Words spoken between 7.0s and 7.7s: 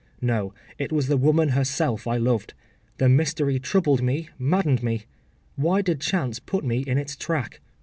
track?